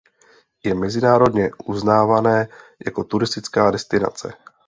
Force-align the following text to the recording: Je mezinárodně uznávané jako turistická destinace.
Je 0.65 0.75
mezinárodně 0.75 1.51
uznávané 1.67 2.47
jako 2.85 3.03
turistická 3.03 3.71
destinace. 3.71 4.33